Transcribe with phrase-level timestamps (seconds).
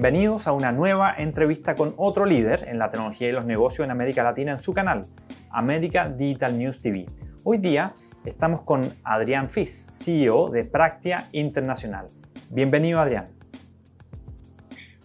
[0.00, 3.90] Bienvenidos a una nueva entrevista con otro líder en la tecnología y los negocios en
[3.90, 5.04] América Latina en su canal,
[5.50, 7.04] América Digital News TV.
[7.44, 7.92] Hoy día
[8.24, 12.06] estamos con Adrián Fis, CEO de Practia Internacional.
[12.48, 13.26] Bienvenido Adrián.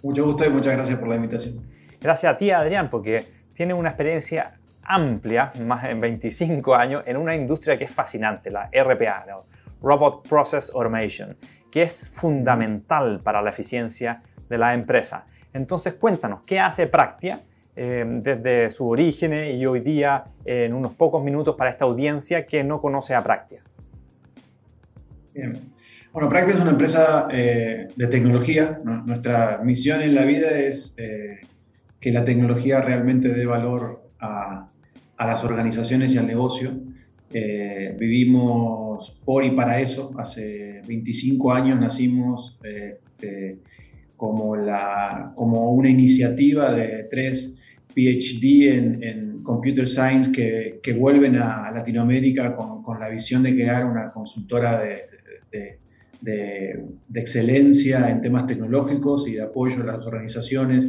[0.01, 1.69] Mucho gusto y muchas gracias por la invitación.
[1.99, 7.35] Gracias a ti Adrián porque tiene una experiencia amplia, más de 25 años, en una
[7.35, 9.25] industria que es fascinante, la RPA,
[9.81, 11.35] Robot Process Automation,
[11.69, 15.25] que es fundamental para la eficiencia de la empresa.
[15.55, 17.39] Entonces cuéntanos, ¿qué hace Practia
[17.77, 22.63] eh, desde su origen y hoy día en unos pocos minutos para esta audiencia que
[22.63, 23.61] no conoce a Practia?
[25.33, 25.53] Bien.
[26.11, 28.79] Bueno, Practia es una empresa eh, de tecnología.
[29.05, 31.39] Nuestra misión en la vida es eh,
[32.01, 34.67] que la tecnología realmente dé valor a,
[35.17, 36.71] las organizaciones y al negocio.
[37.97, 40.13] Vivimos por y para eso.
[40.17, 43.59] Hace 25 años nacimos este,
[44.17, 47.55] como, la, como una iniciativa de tres
[47.93, 53.85] PhD en, Computer Science que, que, vuelven a Latinoamérica con, con, la visión de crear
[53.85, 55.03] una consultora de,
[55.51, 55.79] de,
[56.19, 60.87] de, excelencia en temas tecnológicos y de apoyo a las organizaciones.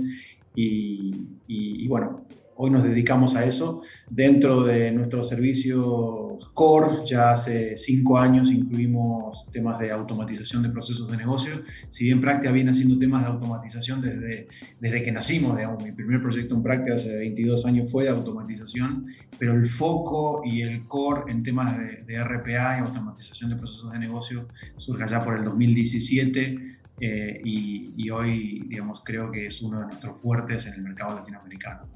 [0.55, 2.27] Y, y bueno,
[2.59, 3.83] Hoy nos dedicamos a eso.
[4.09, 11.11] Dentro de nuestros servicios core, ya hace cinco años incluimos temas de automatización de procesos
[11.11, 11.63] de negocio.
[11.91, 14.49] Si bien Práctica viene haciendo temas de automatización desde,
[14.81, 19.05] desde que nacimos, digamos, mi primer proyecto en Práctica hace 22 años fue de automatización,
[19.39, 23.93] pero el foco y el core en temas de, de RPA y automatización de procesos
[23.93, 29.61] de negocio surge ya por el 2017 eh, y, y, hoy, digamos, creo que es
[29.61, 31.87] uno de nuestros fuertes en el mercado latinoamericano.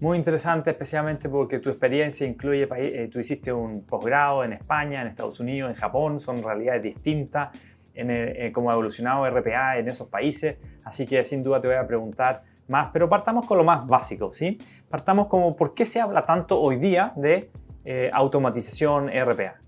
[0.00, 5.08] Muy interesante, especialmente porque tu experiencia incluye, eh, tú hiciste un posgrado en España, en
[5.08, 7.50] Estados Unidos, en Japón, son realidades distintas
[7.92, 11.76] en eh, cómo ha evolucionado RPA en esos países, así que sin duda te voy
[11.76, 14.58] a preguntar más, pero partamos con lo más básico, ¿sí?
[14.88, 17.50] Partamos como por qué se habla tanto hoy día de
[17.84, 19.59] eh, automatización RPA.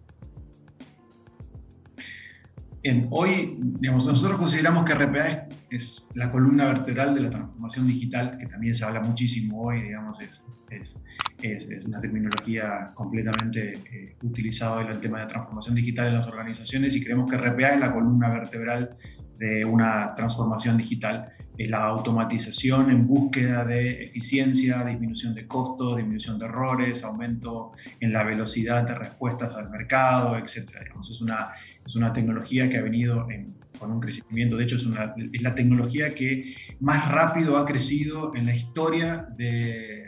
[2.83, 7.87] Bien, hoy, digamos, nosotros consideramos que RPA es, es, la columna vertebral de la transformación
[7.87, 10.43] digital, que también se habla muchísimo hoy, digamos, es,
[10.77, 10.97] es,
[11.43, 16.95] es una terminología completamente eh, utilizada en el tema de transformación digital en las organizaciones
[16.95, 18.97] y creemos que RPA es la columna vertebral
[19.39, 26.39] de una transformación digital, es la automatización en búsqueda de eficiencia, disminución de costos, disminución
[26.39, 30.71] de errores, aumento en la velocidad de respuestas al mercado, etc.
[30.85, 31.49] Digamos, es, una,
[31.85, 35.43] es una tecnología que ha venido en, con un crecimiento, de hecho es, una, es,
[35.43, 40.02] la tecnología que más rápido ha crecido en la historia de,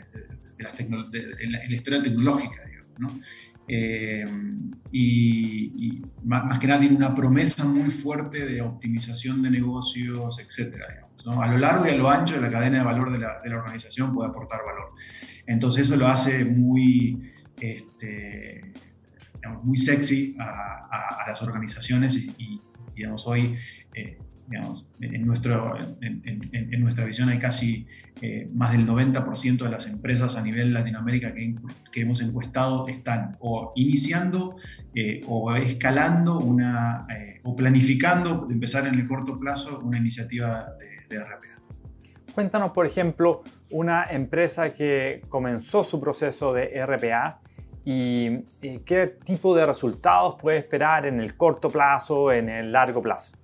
[0.57, 3.21] de, las de en, la, en la, historia tecnológica, digamos, ¿no?
[3.67, 4.25] Eh,
[4.91, 10.39] y, y más, más, que nada tiene una promesa muy fuerte de optimización de negocios,
[10.39, 10.75] etc.
[11.25, 11.41] ¿no?
[11.41, 13.49] A lo largo y a lo ancho de la cadena de valor de la, de
[13.49, 14.91] la organización puede aportar valor.
[15.47, 18.71] Entonces eso lo hace muy, este,
[19.33, 22.61] digamos, muy sexy a, a, a, las organizaciones y, y
[22.95, 23.55] digamos, hoy
[23.95, 27.87] eh, digamos, en, nuestro, en, en, en, nuestra visión hay casi
[28.21, 31.55] eh, más del 90% de las empresas a nivel Latinoamérica que,
[31.91, 34.57] que hemos encuestado están o iniciando
[34.93, 41.15] eh, o escalando una, eh, o planificando empezar en el corto plazo una iniciativa de,
[41.15, 41.55] de RPA.
[42.33, 47.39] Cuéntanos, por ejemplo, una empresa que comenzó su proceso de RPA
[47.83, 53.01] y, y qué tipo de resultados puede esperar en el corto plazo, en el largo
[53.01, 53.37] plazo.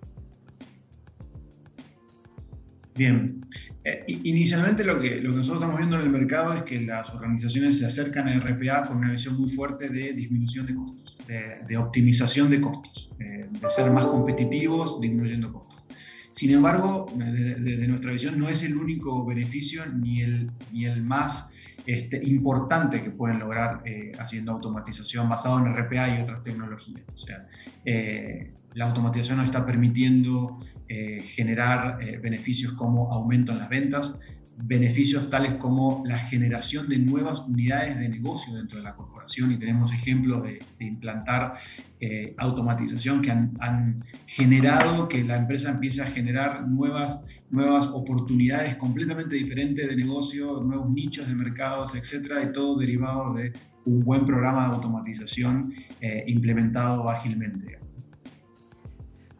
[3.01, 3.43] Bien,
[3.83, 7.09] eh, inicialmente lo que, lo que nosotros estamos viendo en el mercado es que las
[7.09, 11.63] organizaciones se acercan a RPA con una visión muy fuerte de disminución de costos, de,
[11.67, 15.83] de optimización de costos, eh, de ser más competitivos disminuyendo costos.
[16.29, 21.49] Sin embargo, desde, nuestra visión no es el único beneficio ni el, ni el más
[21.87, 27.01] este, importante que pueden lograr eh, haciendo automatización basado en RPA y otras tecnologías.
[27.11, 27.47] O sea,
[28.75, 30.59] la automatización nos está permitiendo
[30.93, 34.19] eh, generar eh, beneficios como aumento en las ventas,
[34.57, 39.57] beneficios tales como la generación de nuevas unidades de negocio dentro de la corporación y
[39.57, 41.53] tenemos ejemplos de, implantar
[42.01, 49.37] eh, automatización que han, generado que la empresa empiece a generar nuevas, nuevas oportunidades completamente
[49.37, 53.53] diferentes de negocio, nuevos nichos de mercados, etcétera, y todo derivado de
[53.85, 55.73] un buen programa de automatización
[56.27, 57.79] implementado ágilmente.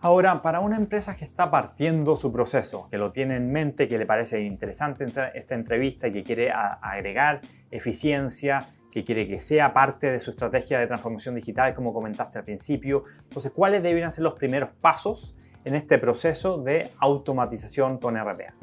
[0.03, 3.99] Ahora, para una empresa que está partiendo su proceso, que lo tiene en mente, que
[3.99, 5.05] le parece interesante
[5.35, 10.79] esta entrevista y que quiere agregar eficiencia, que quiere que sea parte de su estrategia
[10.79, 15.75] de transformación digital, como comentaste al principio, entonces, ¿cuáles deberían ser los primeros pasos en
[15.75, 18.55] este proceso de automatización con RPA?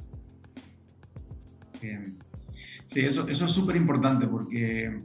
[2.84, 5.02] Sí, eso, eso es súper importante porque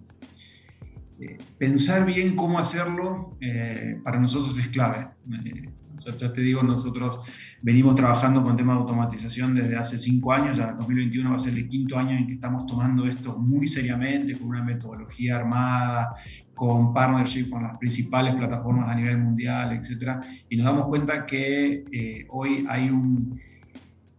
[1.19, 5.09] eh, pensar bien cómo hacerlo eh, para nosotros es clave.
[5.45, 7.19] Eh, ya te digo, nosotros
[7.61, 11.53] venimos trabajando con temas de automatización desde hace cinco años, ya 2021 va a ser
[11.53, 16.09] el quinto año en que estamos tomando esto muy seriamente, con una metodología armada,
[16.53, 20.17] con partnership con las principales plataformas a nivel mundial, etc.
[20.49, 23.39] Y nos damos cuenta que hoy hay un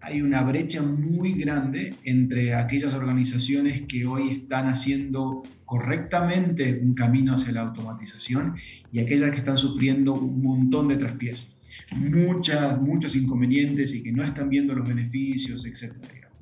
[0.05, 7.35] hay una brecha muy grande entre aquellas organizaciones que hoy están haciendo correctamente un camino
[7.35, 8.55] hacia la automatización
[8.93, 11.56] y aquellas que están sufriendo un montón de traspiés,
[11.93, 15.93] muchas, muchos inconvenientes y que no están viendo los beneficios, etc.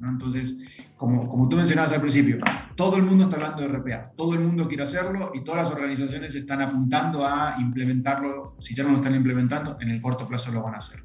[0.02, 0.58] Entonces,
[0.96, 2.38] como, como tú mencionabas al principio,
[2.75, 5.73] todo el mundo está hablando de RPA, todo el mundo quiere hacerlo y todas las
[5.73, 10.50] organizaciones están apuntando a implementarlo, si ya no lo están implementando, en el corto plazo
[10.50, 11.05] lo van a hacer.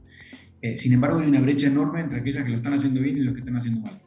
[0.61, 3.21] Eh, sin embargo, hay una brecha enorme entre aquellas que lo están haciendo bien y
[3.21, 4.01] los que están haciendo mal.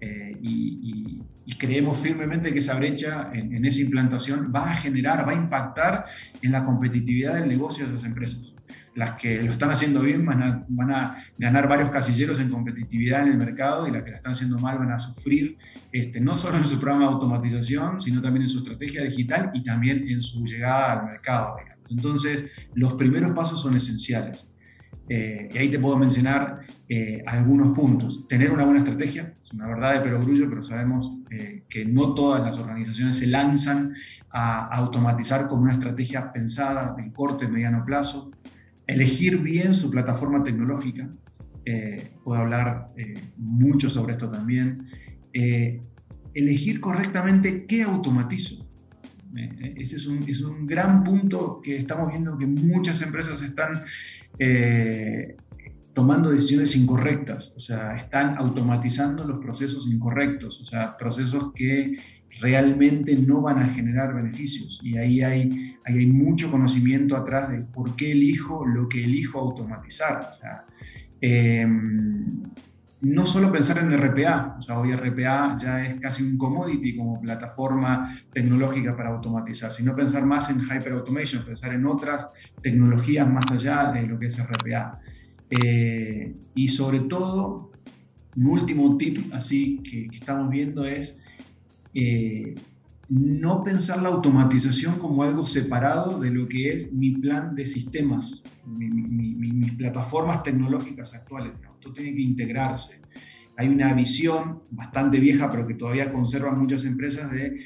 [0.00, 1.22] Eh, y,
[1.58, 6.06] creemos firmemente que esa brecha en, esa implantación va a generar, va a impactar
[6.40, 8.54] en la competitividad del negocio de esas empresas.
[8.94, 13.22] Las que lo están haciendo bien van a, van a ganar varios casilleros en competitividad
[13.22, 15.58] en el mercado y las que lo están haciendo mal van a sufrir
[15.92, 19.62] este, no solo en su programa de automatización, sino también en su estrategia digital y
[19.62, 21.56] también en su llegada al mercado.
[21.90, 22.44] Entonces,
[22.74, 24.49] los primeros pasos son esenciales.
[25.12, 28.28] Eh, y ahí te puedo mencionar eh, algunos puntos.
[28.28, 32.40] Tener una buena estrategia, es una verdad de perogrullo, pero sabemos eh, que no todas
[32.42, 33.92] las organizaciones se lanzan
[34.30, 38.30] a automatizar con una estrategia pensada de corto y mediano plazo.
[38.86, 41.08] Elegir bien su plataforma tecnológica,
[42.24, 42.88] puedo hablar
[43.36, 44.86] mucho sobre esto también.
[46.34, 48.68] elegir correctamente qué automatizo.
[49.76, 53.84] Ese es un, es un, gran punto que estamos viendo que muchas empresas están
[54.40, 55.36] eh,
[55.92, 61.98] tomando decisiones incorrectas, o sea, están automatizando los procesos incorrectos, o sea, procesos que
[62.40, 64.80] realmente no van a generar beneficios.
[64.82, 69.40] Y ahí hay, ahí hay mucho conocimiento atrás de por qué elijo lo que elijo
[69.40, 70.30] automatizar.
[70.30, 70.64] O sea,
[71.20, 72.42] em,
[73.02, 77.20] no solo pensar en RPA, o sea, hoy RPA ya es casi un commodity como
[77.20, 82.28] plataforma tecnológica para automatizar, sino pensar más en Hyper Automation, pensar en otras
[82.60, 85.00] tecnologías más allá de lo que es RPA.
[85.48, 87.72] Eh, y sobre todo,
[88.36, 91.18] un último tip así que, estamos viendo es
[91.94, 92.54] eh,
[93.08, 98.42] no pensar la automatización como algo separado de lo que es mi plan de sistemas,
[98.66, 103.00] mis plataformas tecnológicas actuales esto tiene que integrarse.
[103.56, 107.58] Hay una visión bastante vieja, pero que todavía conservan muchas empresas de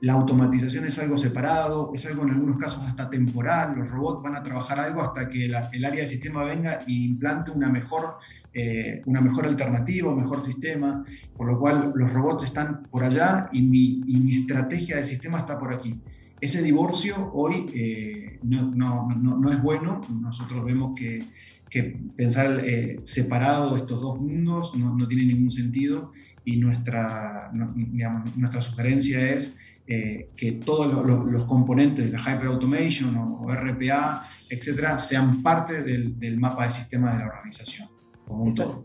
[0.00, 4.36] la automatización es algo separado, es algo en algunos casos hasta temporal, los robots van
[4.36, 5.54] a trabajar algo hasta que el
[5.84, 8.18] área de sistema venga e implante una mejor,
[8.54, 11.04] eh, una mejor alternativa, un mejor sistema,
[11.36, 15.38] por lo cual los robots están por allá y mi, y mi estrategia de sistema
[15.38, 16.00] está por aquí.
[16.40, 21.24] Ese divorcio hoy eh, no, no, no, no, es bueno, nosotros vemos que
[21.68, 26.12] que pensar eh, separado estos dos mundos no, no, tiene ningún sentido
[26.44, 29.52] y nuestra, nuestra sugerencia es
[29.86, 36.18] eh, que todos los, componentes de la Hyper Automation o, RPA, etcétera, sean parte del,
[36.18, 37.88] del, mapa de sistemas de la organización,
[38.26, 38.82] como un todo.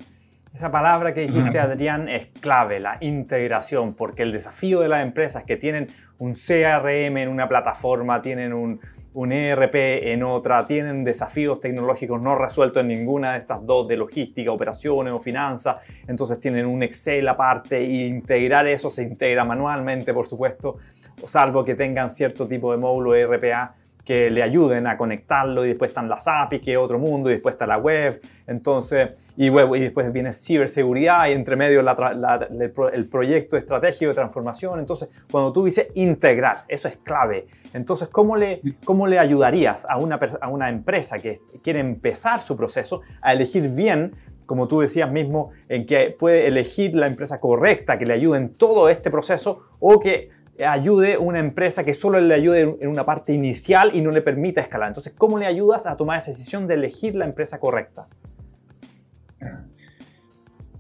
[0.53, 5.43] Esa palabra que dijiste, Adrián, es clave, la integración, porque el desafío de las empresas
[5.43, 5.87] que tienen
[6.19, 8.79] un CRM en una plataforma, tienen un,
[9.13, 13.97] un ERP en otra, tienen desafíos tecnológicos no resueltos en ninguna de estas dos, de
[13.97, 15.77] logística, operaciones o finanzas,
[16.07, 20.77] entonces tienen un Excel aparte e integrar eso se integra manualmente, por supuesto,
[21.25, 25.89] salvo que tengan cierto tipo de módulo ERPA que le ayuden a conectarlo y después
[25.89, 30.11] están las APIs, que otro mundo, y después está la web, entonces, y, y después
[30.11, 36.65] viene ciberseguridad y entre medio el, proyecto estratégico de transformación, entonces cuando tú dices integrar,
[36.67, 41.41] eso es clave, entonces ¿cómo le, cómo le ayudarías a una, a una empresa que
[41.63, 44.11] quiere empezar su proceso a elegir bien
[44.45, 48.53] como tú decías mismo, en que puede elegir la empresa correcta que le ayude en
[48.53, 50.29] todo este proceso o que
[50.59, 54.61] ayude una empresa que solo le ayude en una parte inicial y no le permita
[54.61, 54.89] escalar.
[54.89, 58.07] Entonces, ¿cómo le ayudas a tomar esa decisión de elegir la empresa correcta?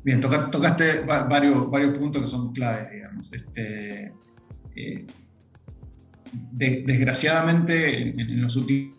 [0.03, 3.31] Bien, tocaste varios, varios puntos que son claves, digamos.
[3.33, 4.13] Este,
[4.75, 5.07] eh,
[6.51, 8.97] desgraciadamente, en, en, los últimos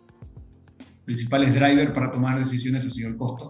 [1.05, 3.49] principales drivers para tomar decisiones ha sido el costo.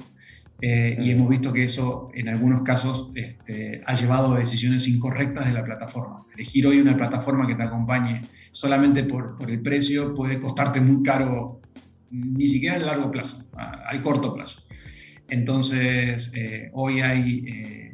[0.61, 5.46] Eh, y hemos visto que eso en algunos casos este, ha llevado a decisiones incorrectas
[5.46, 6.23] de la plataforma.
[6.34, 11.02] Elegir hoy una plataforma que te acompañe solamente por, por el precio puede costarte muy
[11.02, 11.61] caro,
[12.11, 14.62] ni siquiera a largo plazo, al corto plazo.
[15.28, 16.32] Entonces,
[16.73, 17.92] hoy hay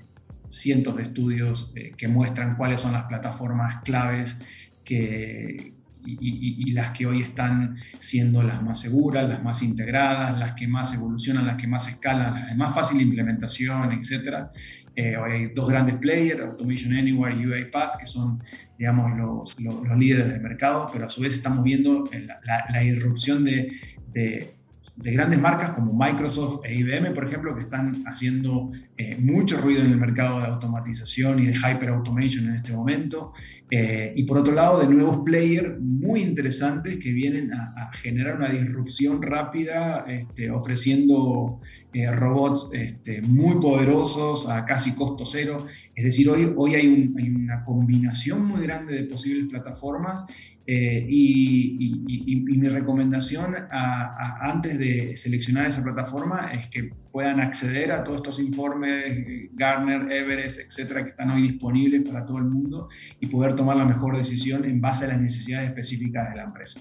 [0.51, 4.37] cientos de estudios que muestran cuáles son las plataformas claves
[4.85, 10.69] que, y, las que hoy están siendo las más seguras, las más integradas, las que
[10.69, 14.47] más evolucionan, las que más escalan, las de más fácil implementación, etc.
[14.95, 18.43] Eh, hoy hay dos grandes players, Automation Anywhere y UiPath, que son,
[18.79, 22.09] digamos, los, los, líderes del mercado, pero a su vez estamos viendo
[22.45, 23.73] la, la, irrupción de,
[24.13, 24.55] de
[25.01, 29.81] de grandes marcas como Microsoft e IBM, por ejemplo, que están haciendo eh, mucho ruido
[29.81, 33.33] en el mercado de automatización y de hyper automation en este momento.
[33.71, 38.51] Eh, y por otro lado, de nuevos players muy interesantes que vienen a, generar una
[38.51, 41.61] disrupción rápida, este, ofreciendo
[41.93, 45.67] eh, robots este, muy poderosos a casi costo cero.
[45.95, 50.25] Es decir, hoy, hoy hay, una combinación muy grande de posibles plataformas
[50.67, 58.19] eh, y, mi recomendación antes de seleccionar esa plataforma es que puedan acceder a todos
[58.19, 62.89] estos informes, Garner, Everest, etcétera, que están hoy disponibles para todo el mundo
[63.19, 66.81] y poder tomar la mejor decisión en base a las necesidades específicas de la empresa.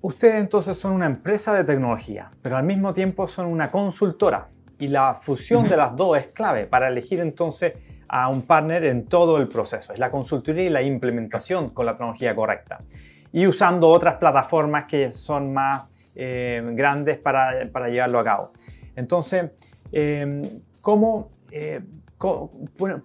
[0.00, 4.48] Ustedes entonces son una empresa de tecnología, pero al mismo tiempo son una consultora
[4.78, 7.72] y la fusión de las dos es clave para elegir entonces
[8.08, 9.92] a un partner en todo el proceso.
[9.92, 12.78] Es la consultoría y la implementación con la tecnología correcta.
[13.32, 15.82] Y usando otras plataformas que son más
[16.20, 18.52] eh, grandes para, para, llevarlo a cabo.
[18.96, 19.52] Entonces,
[19.92, 20.42] em,
[20.80, 21.80] ¿cómo, eh,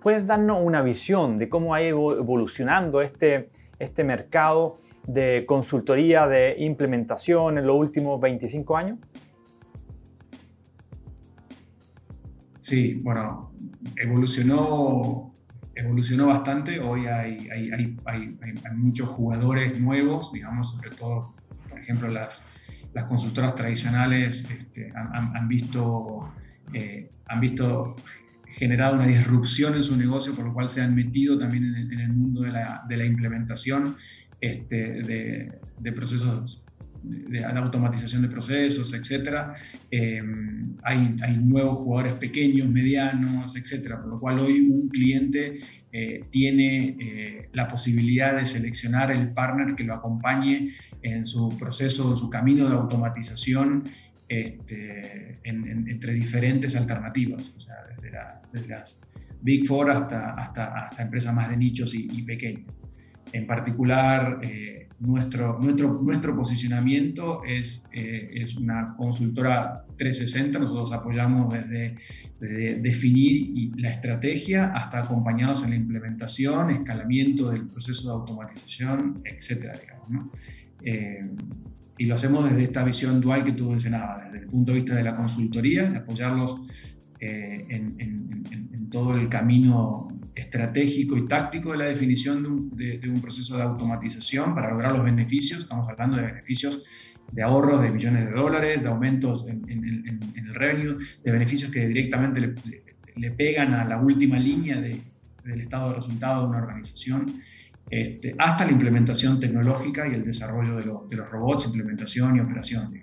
[0.01, 6.55] puedes darnos una visión de cómo ha ido evolucionando este, este mercado de consultoría, de
[6.58, 8.98] implementación en los últimos 25 años?
[12.58, 13.51] Sí, bueno,
[13.98, 15.36] evolucionó,
[15.75, 16.79] evolucionó bastante.
[16.79, 17.48] Hoy hay,
[18.08, 18.38] hay,
[18.75, 21.36] muchos jugadores nuevos, digamos, sobre todo,
[21.70, 22.43] por ejemplo, las,
[22.93, 26.33] las consultoras tradicionales este, han, visto,
[26.73, 27.95] eh, han visto
[28.47, 32.13] generado una disrupción en su negocio, por lo cual se han metido también en, el
[32.13, 33.95] mundo de la, implementación
[34.39, 36.63] este, de, de procesos
[37.03, 39.53] de, automatización de procesos, etc.
[39.91, 43.95] Em, hay, hay, nuevos jugadores pequeños, medianos, etc.
[43.95, 45.59] Por lo cual hoy un cliente
[45.91, 52.10] eh, tiene eh, la posibilidad de seleccionar el partner que lo acompañe en su proceso,
[52.10, 53.83] en su camino de automatización
[54.27, 58.98] este, entre diferentes alternativas, o sea, desde, las
[59.41, 62.74] Big Four hasta, hasta, hasta empresas más de nichos y, y pequeños.
[63.33, 70.60] En particular, eh, nuestro, nuestro, nuestro posicionamiento es, eh, es una consultora 360.
[70.60, 71.95] Nosotros apoyamos desde,
[72.79, 79.74] definir la estrategia hasta acompañarnos en la implementación, escalamiento del proceso de automatización, etcétera,
[80.84, 81.30] eh,
[81.98, 84.96] y lo hacemos desde esta visión dual que tú mencionabas, desde el punto de vista
[84.96, 86.60] de la consultoría, de apoyarlos
[87.20, 93.63] en, en, todo el camino estratégico y táctico de la definición de un, proceso de
[93.63, 95.62] automatización para lograr los beneficios.
[95.62, 96.84] Estamos hablando de beneficios
[97.32, 99.63] de ahorros de millones de dólares, de aumentos en,
[100.36, 102.54] el revenue, de beneficios que directamente
[103.16, 105.02] le, pegan a la última línea del
[105.60, 107.42] estado de resultado de una organización,
[107.90, 113.02] este, hasta la implementación tecnológica y el desarrollo de, los robots, implementación y operación.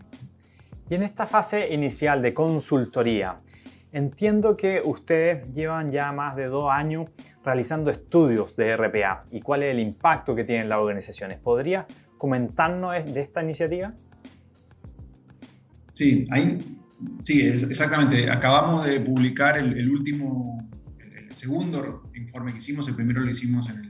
[0.89, 3.37] Y en esta fase inicial de consultoría,
[3.93, 7.09] Entiendo que ustedes llevan ya más de dos años
[7.45, 11.39] realizando estudios de RPA y cuál es el impacto que tienen las organizaciones.
[11.39, 13.93] ¿Podría comentarnos de esta iniciativa?
[15.93, 16.29] Sí,
[17.21, 18.31] sí, exactamente.
[18.31, 20.71] Acabamos de publicar el, último,
[21.01, 22.87] el, segundo informe que hicimos.
[22.89, 23.89] El primero lo hicimos en el,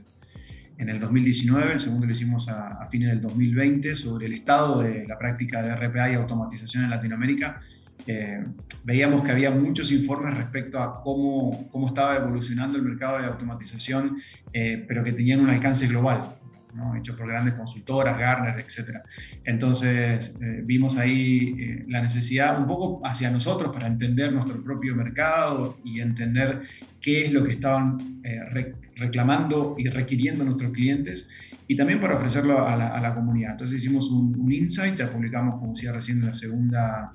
[0.87, 5.19] 2019, el segundo lo hicimos a, a fines del 2020 sobre el estado de la
[5.19, 7.61] práctica de RPA y automatización en Latinoamérica.
[8.07, 8.45] Eh,
[8.85, 14.17] veíamos que había muchos informes respecto a cómo, cómo estaba evolucionando el mercado de automatización,
[14.53, 16.37] eh, pero que tenían un alcance global,
[16.75, 16.95] ¿no?
[16.97, 18.99] hecho por grandes consultoras, Garner, etc.
[19.45, 25.79] Entonces eh, vimos ahí la necesidad un poco hacia nosotros para entender nuestro propio mercado
[25.85, 26.62] y entender
[27.00, 28.21] qué es lo que estaban
[28.97, 31.29] reclamando y requiriendo nuestros clientes
[31.67, 33.53] y también para ofrecerlo a la, comunidad.
[33.53, 37.12] Entonces hicimos un, un, insight, ya publicamos, como decía recién, la segunda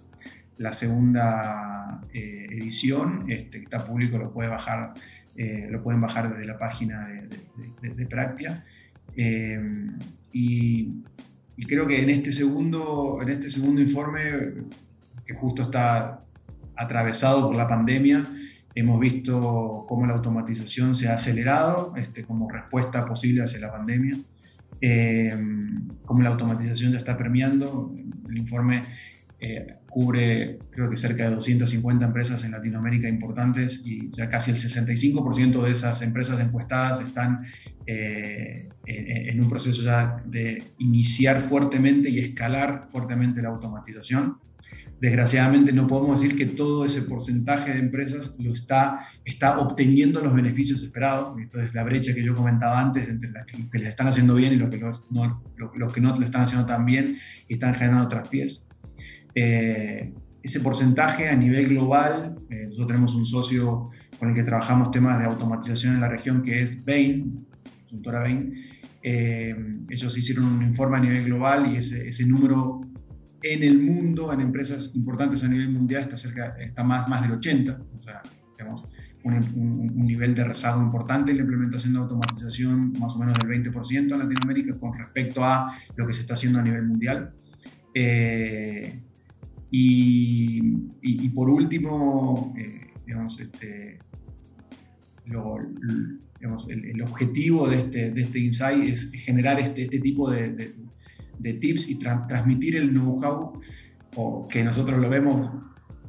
[0.58, 4.94] la segunda eh, edición, este, que está público, lo, puede bajar,
[5.36, 8.64] eh, lo pueden bajar desde la página de, de, Practia.
[9.16, 9.60] Eh,
[10.32, 11.04] y,
[11.68, 14.22] creo que en este, segundo, en este segundo informe,
[15.26, 16.20] que justo está
[16.76, 18.26] atravesado por la pandemia,
[18.76, 24.18] hemos visto cómo la automatización se ha acelerado este, como respuesta posible hacia la pandemia,
[26.06, 27.96] cómo la automatización ya está permeando.
[28.30, 28.84] El informe
[29.48, 34.58] eh, cubre creo que cerca de 250 empresas en Latinoamérica importantes y ya casi el
[34.58, 37.46] 65% de esas empresas encuestadas están
[37.86, 44.38] eh, en, un proceso ya de iniciar fuertemente y escalar fuertemente la automatización.
[45.00, 50.34] Desgraciadamente no podemos decir que todo ese porcentaje de empresas lo está, está obteniendo los
[50.34, 51.40] beneficios esperados.
[51.40, 54.54] Esto es la brecha que yo comentaba antes entre los que les están haciendo bien
[54.54, 54.80] y los que
[55.12, 55.44] no,
[55.76, 58.68] los que no lo están haciendo tan bien y están generando traspiés.
[59.36, 63.90] Eh, ese porcentaje a nivel global, eh, nosotros tenemos un socio
[64.20, 67.46] con el que trabajamos temas de automatización en la región que es Bain,
[67.82, 68.54] consultora Bain.
[69.02, 69.56] Eh,
[69.90, 72.82] ellos hicieron un informe a nivel global y ese, ese número
[73.42, 77.34] en el mundo, en empresas importantes a nivel mundial, está, cerca, está más, más del
[77.34, 77.80] 80.
[77.94, 78.24] O sea,
[78.58, 78.86] tenemos
[79.24, 84.14] un, nivel de rezago importante en la implementación de automatización, más o menos del 20%
[84.14, 87.34] en Latinoamérica con respecto a lo que se está haciendo a nivel mundial.
[87.94, 89.00] Eh,
[89.78, 92.94] y, por último, eh,
[93.40, 94.00] este,
[95.26, 100.74] el, objetivo de este, de este insight es generar este, este tipo de,
[101.40, 103.60] de tips y transmitir el know-how
[104.50, 105.52] que nosotros lo vemos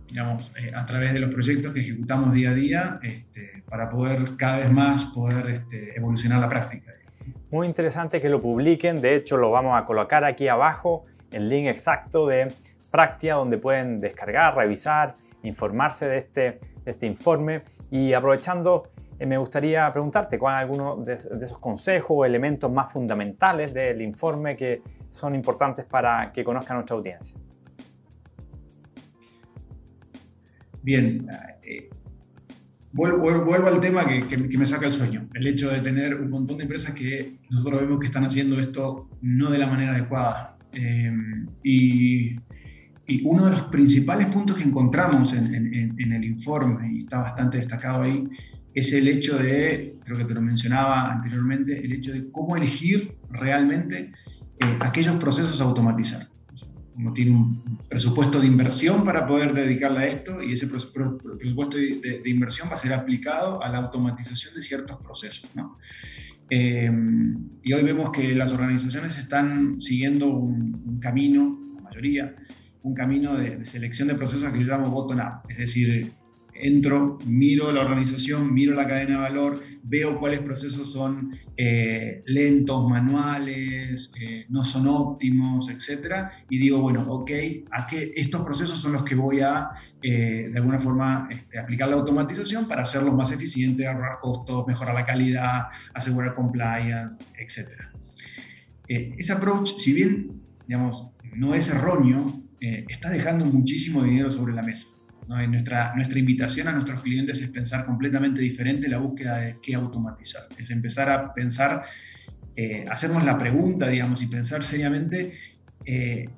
[0.09, 4.37] digamos, eh, a través de los proyectos que ejecutamos día a día este, para poder
[4.37, 6.93] cada vez más poder este, evolucionar la práctica.
[7.51, 11.67] Muy interesante que lo publiquen, de hecho lo vamos a colocar aquí abajo, el link
[11.67, 12.53] exacto de
[12.97, 15.13] Practia donde pueden descargar, revisar,
[15.43, 17.61] informarse de este, este informe
[17.91, 18.85] y aprovechando
[19.19, 24.01] eh, me gustaría preguntarte cuál es alguno de, esos consejos o elementos más fundamentales del
[24.01, 27.37] informe que son importantes para que conozca nuestra audiencia.
[30.83, 31.29] Bien,
[31.63, 31.91] eh,
[32.93, 36.63] vuelvo, al tema que, me saca el sueño, el hecho de tener un montón de
[36.63, 40.57] empresas que nosotros vemos que están haciendo esto no de la manera adecuada.
[40.73, 41.13] Eh,
[41.63, 42.37] y,
[43.25, 45.55] uno de los principales puntos que encontramos en,
[45.99, 48.29] en el informe, y está bastante destacado ahí,
[48.77, 53.17] es el hecho de, creo que te lo mencionaba anteriormente, el hecho de cómo elegir
[53.31, 54.13] realmente
[54.61, 56.29] eh, aquellos procesos a automatizar.
[56.95, 62.21] Uno tiene un presupuesto de inversión para poder dedicarle a esto y ese presupuesto de,
[62.27, 65.51] inversión va a ser aplicado a la automatización de ciertos procesos.
[66.51, 66.91] Eh,
[67.63, 72.35] y hoy vemos que las organizaciones están siguiendo un, camino, la mayoría,
[72.87, 76.13] un camino de, selección de procesos que yo llamo bottom-up, es decir,
[76.55, 82.89] entro, miro la organización, miro la cadena de valor, veo cuáles procesos son eh, lentos,
[82.89, 86.29] manuales, eh, no son óptimos, etc.
[86.49, 87.31] Y digo, bueno, ok,
[87.73, 89.69] ¿a qué estos procesos son los que voy a,
[90.01, 94.95] eh, de alguna forma, este, aplicar la automatización para hacerlos más eficientes, ahorrar costos, mejorar
[94.95, 97.69] la calidad, asegurar compliance, etc.
[98.87, 104.97] ese approach, si bien, digamos, no es erróneo, está dejando muchísimo dinero sobre la mesa.
[105.29, 110.45] Nuestra, nuestra invitación a nuestros clientes es pensar completamente diferente la búsqueda de qué automatizar.
[110.57, 111.85] Es empezar a pensar,
[112.55, 115.33] eh, hacernos la pregunta, digamos, y pensar seriamente
[115.85, 116.29] eh,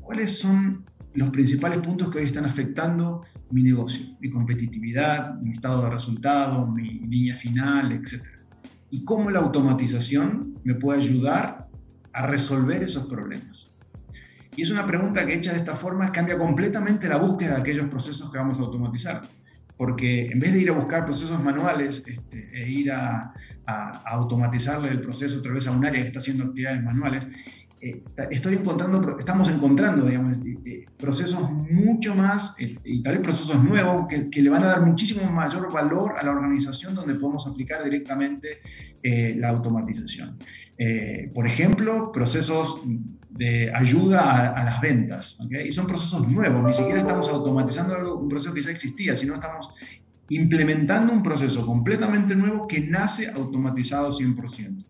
[0.00, 3.22] cuáles son los principales puntos que hoy están afectando
[3.52, 8.24] mi negocio, mi competitividad, mi estado de resultado, mi línea final, etc.
[8.90, 11.68] Y cómo la automatización me puede ayudar
[12.12, 13.69] a resolver esos problemas.
[14.56, 17.86] Y es una pregunta que hecha de esta forma cambia completamente la búsqueda de aquellos
[17.86, 19.22] procesos que vamos a automatizar.
[19.76, 23.32] Porque en vez de ir a buscar procesos manuales este, e ir a,
[23.66, 27.28] automatizarle el proceso a través a un área que está haciendo actividades manuales,
[27.80, 33.62] eh, estoy encontrando, estamos encontrando digamos, eh, eh, procesos mucho más, y tal vez procesos
[33.62, 37.84] nuevos, que, le van a dar muchísimo mayor valor a la organización donde podemos aplicar
[37.84, 38.60] directamente
[39.36, 40.36] la automatización.
[41.32, 42.82] por ejemplo, procesos
[43.30, 45.38] de ayuda a, las ventas.
[45.64, 49.34] Y son procesos nuevos, ni siquiera estamos automatizando algo, un proceso que ya existía, sino
[49.34, 49.74] estamos
[50.28, 54.84] implementando un proceso completamente nuevo que nace automatizado 100%.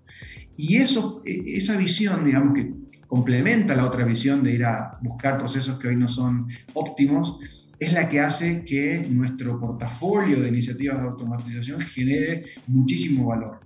[0.57, 2.72] Y eso, e, esa visión, digamos, que
[3.07, 7.38] complementa la otra visión de ir a buscar procesos que hoy no son óptimos,
[7.79, 13.61] es la que hace que nuestro portafolio de iniciativas de automatización genere muchísimo valor.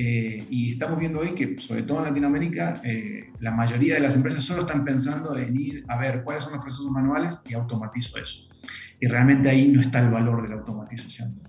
[0.00, 4.14] Eh, y estamos viendo hoy que, sobre todo en Latinoamérica, eh, la mayoría de las
[4.14, 8.16] empresas solo están pensando en ir a ver cuáles son los procesos manuales y automatizo
[8.16, 8.48] eso.
[9.00, 11.40] Y realmente ahí no está el valor de la automatización.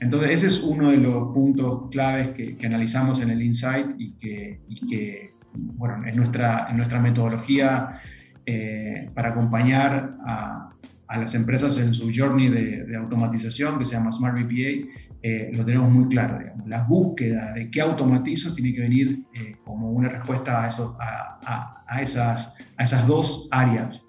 [0.00, 4.60] Entonces, ese es uno de los puntos claves que, analizamos en el Insight y que,
[4.86, 8.02] que bueno, en nuestra, en nuestra metodología
[8.44, 10.70] eh, para acompañar a,
[11.06, 15.50] a, las empresas en su journey de, de automatización, que se llama Smart BPA, eh,
[15.52, 16.38] lo tenemos muy claro.
[16.38, 16.66] Digamos.
[16.66, 21.84] La búsqueda de qué automatizo tiene que venir eh, como una respuesta a, eso, a,
[21.86, 24.02] a, esas, a esas dos áreas.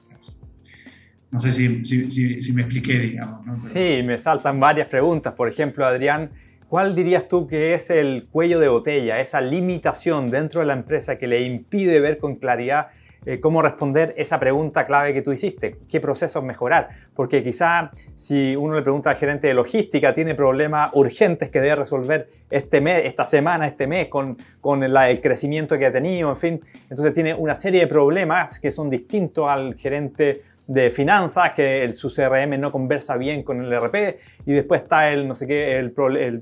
[1.29, 3.45] No sé si, si, me expliqué, digamos.
[3.73, 5.33] Sí, me saltan varias preguntas.
[5.33, 6.29] Por ejemplo, Adrián,
[6.67, 11.17] ¿cuál dirías tú que es el cuello de botella, esa limitación dentro de la empresa
[11.17, 12.87] que le impide ver con claridad
[13.25, 18.55] eh, cómo responder esa pregunta clave que tú hiciste, qué procesos mejorar, porque quizá si
[18.55, 23.03] uno le pregunta al gerente de logística, tiene problemas urgentes que debe resolver este mes,
[23.05, 27.33] esta semana, este mes, con, con el crecimiento que ha tenido, en fin, entonces tiene
[27.33, 32.59] una serie de problemas que son distintos al gerente de finanzas, que el, su CRM
[32.59, 35.93] no conversa bien con el RP, y después está el, no sé qué, el,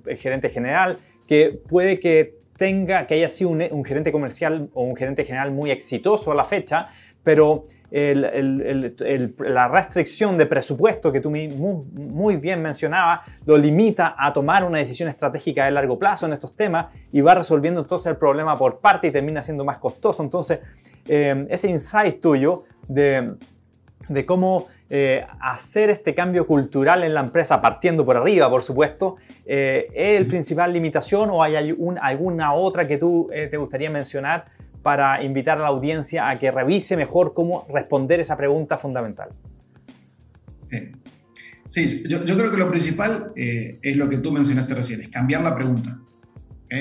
[0.06, 4.96] el gerente general, que puede que tenga, que haya sido un, gerente comercial o un
[4.96, 6.90] gerente general muy exitoso a la fecha,
[7.24, 14.78] pero la restricción de presupuesto que tú muy, bien mencionabas lo limita a tomar una
[14.78, 18.80] decisión estratégica de largo plazo en estos temas y va resolviendo entonces el problema por
[18.80, 20.22] parte y termina siendo más costoso.
[20.22, 20.60] Entonces,
[21.08, 23.38] eh, ese insight tuyo de
[24.14, 29.18] de cómo eh, hacer este cambio cultural en la empresa, partiendo por arriba, por supuesto,
[29.46, 34.46] eh, ¿es el principal limitación o hay alguna otra que tú eh, te gustaría mencionar
[34.84, 39.30] para invitar a la audiencia a que revise mejor cómo responder esa pregunta fundamental?
[41.70, 45.42] Sí, yo, yo creo que lo principal es lo que tú mencionaste recién, es cambiar
[45.42, 46.00] la pregunta.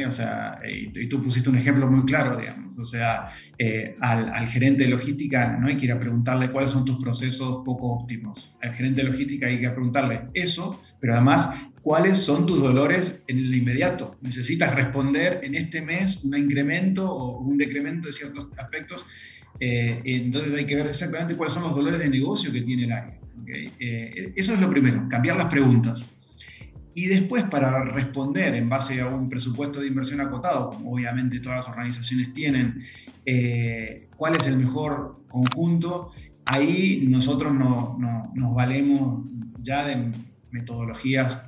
[0.07, 2.79] O sea, y, tú pusiste un ejemplo muy claro, digamos.
[2.79, 6.85] O sea, eh, al, gerente de logística no hay que ir a preguntarle cuáles son
[6.85, 8.57] tus procesos poco óptimos.
[8.63, 11.49] Al gerente de logística hay que preguntarle eso, pero además,
[11.83, 14.17] cuáles son tus dolores en el inmediato.
[14.21, 19.05] Necesitas responder en este mes un incremento o un decremento de ciertos aspectos.
[19.59, 22.93] Eh, entonces hay que ver exactamente cuáles son los dolores de negocio que tiene el
[22.93, 23.19] área.
[23.81, 26.05] Eh, eso es lo primero, cambiar las preguntas.
[27.01, 31.57] Y después, para responder en base a un presupuesto de inversión acotado, como obviamente todas
[31.57, 32.83] las organizaciones tienen,
[33.25, 36.13] eh, cuál es el mejor conjunto,
[36.45, 37.99] ahí nosotros no,
[38.35, 39.27] nos valemos
[39.63, 40.13] ya de
[40.51, 41.43] metodologías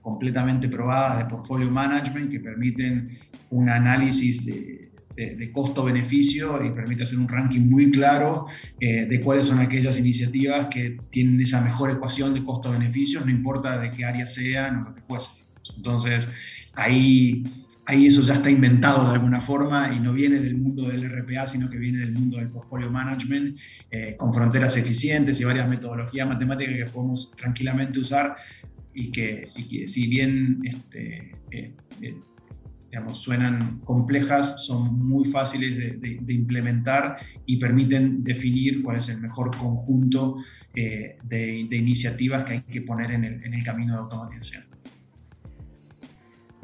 [0.00, 3.18] completamente probadas de portfolio management que permiten
[3.50, 8.46] un análisis de, de, costo-beneficio y permite hacer un ranking muy claro
[8.80, 13.78] eh, de cuáles son aquellas iniciativas que tienen esa mejor ecuación de costo-beneficio, no importa
[13.78, 15.30] de qué área sean o lo que fuese.
[15.76, 16.28] Entonces,
[16.74, 17.44] ahí,
[17.86, 21.46] ahí eso ya está inventado de alguna forma y no viene del mundo del RPA,
[21.46, 23.58] sino que viene del mundo del portfolio management,
[23.90, 28.36] eh, con fronteras eficientes y varias metodologías matemáticas que podemos tranquilamente usar
[28.94, 31.74] y que, y que si bien este, eh,
[32.92, 39.56] digamos, suenan complejas, son muy fáciles de, implementar y permiten definir cuál es el mejor
[39.56, 40.36] conjunto
[40.74, 44.66] eh, de, iniciativas que hay que poner en el, en el camino de automatización.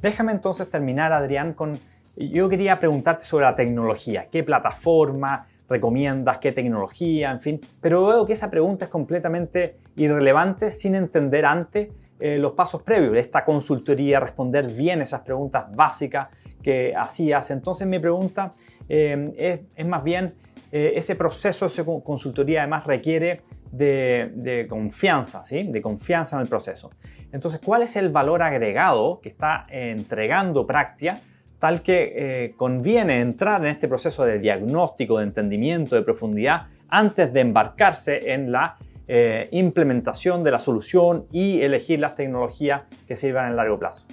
[0.03, 1.79] Déjame entonces terminar, Adrián, con...
[2.15, 4.27] Yo quería preguntarte sobre la tecnología.
[4.31, 6.37] ¿Qué plataforma recomiendas?
[6.39, 7.31] ¿Qué tecnología?
[7.31, 7.61] En fin.
[7.81, 11.89] Pero veo que esa pregunta es completamente irrelevante sin entender antes
[12.21, 16.29] eh, los pasos previos, esta consultoría, responder bien esas preguntas básicas
[16.63, 17.51] que hacías.
[17.53, 18.53] Entonces mi pregunta
[18.89, 20.35] eh, es, más bien,
[20.73, 25.63] eh, ese proceso, esa consultoría además requiere de, confianza, ¿sí?
[25.63, 26.91] de confianza en el proceso.
[27.31, 31.21] Entonces, ¿cuál es el valor agregado que está entregando Practia?
[31.59, 37.41] tal que conviene entrar en este proceso de diagnóstico, de entendimiento, de profundidad, antes de
[37.41, 38.77] embarcarse en la
[39.11, 44.07] eh, implementación de la solución y elegir las tecnologías que sirvan en largo plazo.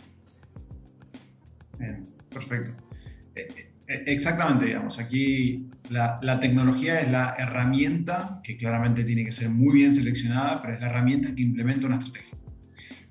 [2.30, 2.72] Perfecto.
[3.36, 3.48] Eh,
[3.90, 9.76] eh, exactamente, digamos, aquí la, tecnología es la herramienta que claramente tiene que ser muy
[9.76, 12.38] bien seleccionada, pero es la herramienta que implementa una estrategia.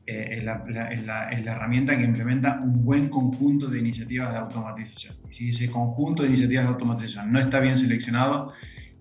[0.06, 4.38] es, la, es, la, es, la, herramienta que implementa un buen conjunto de iniciativas de
[4.38, 5.16] automatización.
[5.28, 8.54] Y si ese conjunto de iniciativas de automatización no está bien seleccionado,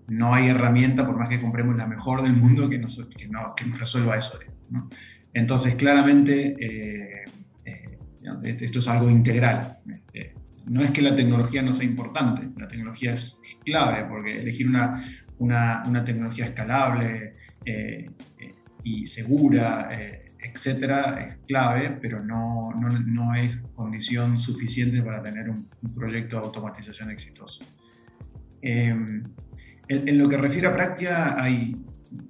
[0.08, 3.54] no hay herramienta, por más que compremos la mejor del mundo, que nos, que no,
[3.56, 4.38] que nos resuelva eso.
[5.32, 7.24] Entonces, claramente, eh,
[7.64, 7.98] eh,
[8.44, 9.78] esto es algo integral.
[9.90, 10.34] Este,
[10.66, 15.02] no es que la tecnología no sea importante, la tecnología es, clave, porque elegir una,
[15.38, 17.32] una, una tecnología escalable
[17.64, 18.10] eh,
[18.82, 19.88] y segura,
[20.38, 26.46] etcétera, es clave, pero no, no, no, es condición suficiente para tener un, proyecto de
[26.46, 27.64] automatización exitoso.
[29.88, 31.76] En, lo que refiere a Practia, hay,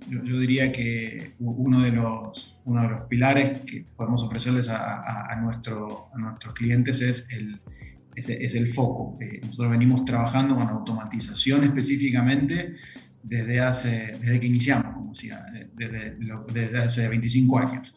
[0.08, 5.40] yo, diría que uno de, los, uno de los pilares que podemos ofrecerles a, a,
[5.40, 7.60] nuestro, a nuestros clientes es el,
[8.16, 9.16] es, el foco.
[9.20, 12.76] Eh, nosotros venimos trabajando con automatización específicamente
[13.22, 16.16] desde, hace, desde que iniciamos, como decía, desde,
[16.52, 17.96] desde hace 25 años.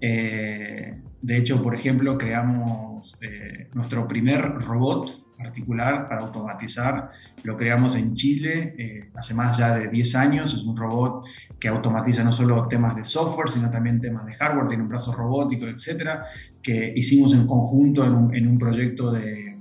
[0.00, 7.10] Eh, de hecho, por ejemplo, creamos eh, nuestro primer robot particular para automatizar.
[7.44, 10.54] Lo creamos en Chile eh, hace más ya de 10 años.
[10.54, 11.26] Es un robot
[11.58, 15.12] que automatiza no solo temas de software, sino también temas de hardware, tiene un brazo
[15.12, 16.24] robótico, etcétera,
[16.62, 19.58] que hicimos en conjunto en un, proyecto de,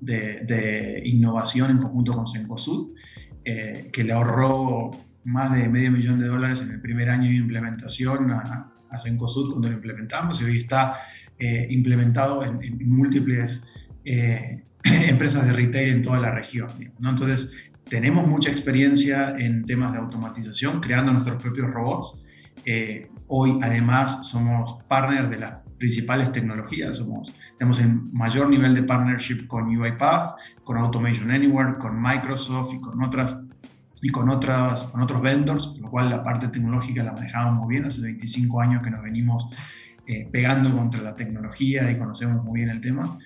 [0.00, 2.92] de, innovación en conjunto con Sencosud,
[3.44, 4.90] eh, que le ahorró
[5.24, 9.50] más de medio millón de dólares en el primer año de implementación a, a Sencosud
[9.50, 10.94] cuando lo implementamos y hoy está
[11.38, 13.64] eh, implementado en, múltiples
[14.04, 14.62] eh,
[15.08, 16.68] empresas de retail en toda la región.
[16.98, 17.10] ¿no?
[17.10, 17.52] Entonces,
[17.88, 22.24] tenemos mucha experiencia en temas de automatización, creando nuestros propios robots.
[22.64, 26.96] Eh, hoy, además, somos partners de las principales tecnologías.
[26.96, 32.80] Somos, tenemos el mayor nivel de partnership con UiPath, con Automation Anywhere, con Microsoft y
[32.80, 33.36] con otras
[34.04, 37.84] y con, otras, con otros vendors, lo cual la parte tecnológica la manejamos muy bien.
[37.84, 39.48] Hace 25 años que nos venimos
[40.06, 43.18] eh, pegando contra la tecnología y conocemos muy bien el tema.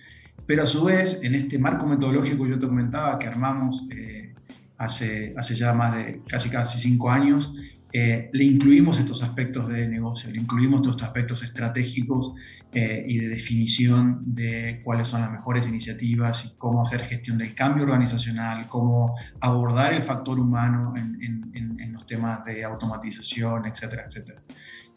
[0.47, 4.35] Pero a su vez, en este marco metodológico que yo te comentaba, que armamos eh,
[4.79, 7.53] hace, hace ya más de casi casi cinco años,
[7.93, 12.35] eh, le incluimos estos aspectos de negocio, le incluimos estos aspectos estratégicos
[12.73, 17.85] y de definición de cuáles son las mejores iniciativas y cómo hacer gestión del cambio
[17.85, 24.43] organizacional, cómo abordar el factor humano en, en, en los temas de automatización, etcétera, etcétera.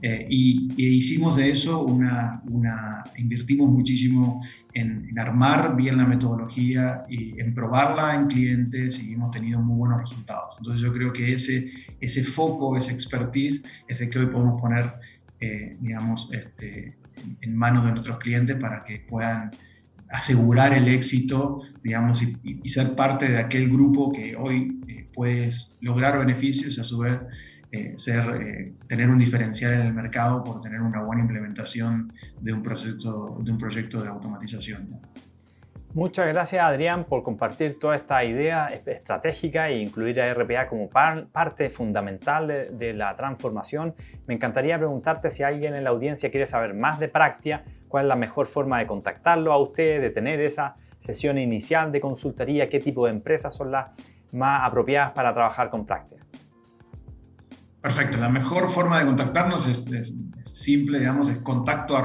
[0.02, 4.42] Eh, y, hicimos de eso una, una invertimos muchísimo
[4.74, 10.00] en, armar bien la metodología y en probarla en clientes y hemos tenido muy buenos
[10.00, 10.56] resultados.
[10.58, 14.94] Entonces yo creo que ese, ese foco, ese expertise es el que hoy podemos poner,
[15.40, 16.98] eh, digamos, este,
[17.42, 19.52] en, manos de nuestros clientes para que puedan
[20.10, 26.18] asegurar el éxito, digamos, y, ser parte de aquel grupo que hoy eh, puedes lograr
[26.18, 27.20] beneficios y a su vez
[27.71, 32.53] eh, ser, eh, tener un diferencial en el mercado por tener una buena implementación de
[32.53, 34.88] un, proceso, de un proyecto de automatización.
[35.93, 41.71] Muchas gracias Adrián por compartir toda esta idea estratégica e incluir a RPA como parte
[41.71, 43.95] fundamental de, la transformación.
[44.27, 48.10] Me encantaría preguntarte si alguien en la audiencia quiere saber más de Practia, cuál es
[48.10, 52.79] la mejor forma de contactarlo a usted, de tener esa sesión inicial de consultoría, qué
[52.79, 53.89] tipo de empresas son las
[54.32, 56.19] más apropiadas para trabajar con Practia.
[57.82, 59.86] Perfecto, la mejor forma de contactarnos es,
[60.44, 61.98] simple, digamos, es contacto.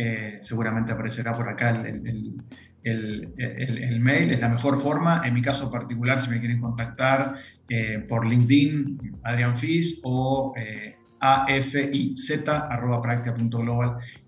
[0.00, 2.36] Eh, seguramente aparecerá por acá el,
[2.82, 5.22] el, mail, es la mejor forma.
[5.24, 7.36] En mi caso particular, si me quieren contactar
[7.68, 11.98] eh, por LinkedIn, Adrián Fis o eh, afiz.global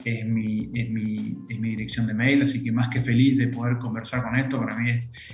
[0.04, 3.48] es mi, es, mi, es mi dirección de mail, así que más que feliz de
[3.48, 4.58] poder conversar con esto.
[4.58, 4.90] Para mí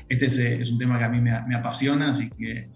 [0.09, 2.71] este es, un tema que a mí me, me apasiona, así que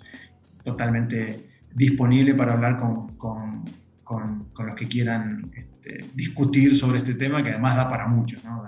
[0.64, 3.64] totalmente disponible para hablar con, con,
[4.04, 8.38] con, los que quieran este, discutir sobre este tema, que además da para mucho.
[8.44, 8.64] ¿no?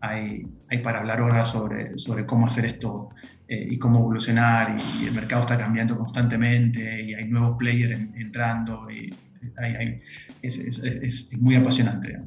[0.00, 3.10] hay, hay, para hablar horas sobre, sobre cómo hacer esto
[3.48, 8.90] eh, y cómo evolucionar, y, el mercado está cambiando constantemente, y hay nuevos players entrando,
[8.90, 9.12] y
[9.56, 10.00] hay,
[10.42, 12.20] es, es, es, muy apasionante.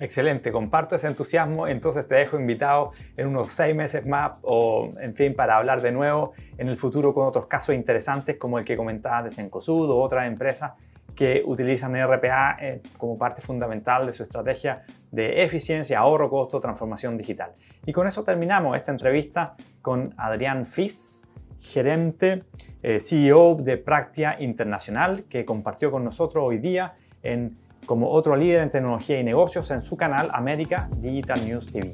[0.00, 5.14] Excelente, comparto ese entusiasmo, entonces te dejo invitado en unos seis meses más o en
[5.14, 8.76] fin para hablar de nuevo en el futuro con otros casos interesantes como el que
[8.76, 10.72] comentaba de Sencosud o otras empresas
[11.14, 17.16] que utilizan RPA eh, como parte fundamental de su estrategia de eficiencia, ahorro, costo, transformación
[17.16, 17.52] digital.
[17.86, 21.22] Y con eso terminamos esta entrevista con Adrián Fis,
[21.60, 22.42] gerente,
[22.82, 28.62] eh, CEO de Practia Internacional, que compartió con nosotros hoy día en como otro líder
[28.62, 31.92] en tecnología y negocios en su canal América Digital News TV.